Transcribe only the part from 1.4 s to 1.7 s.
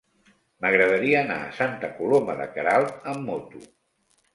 a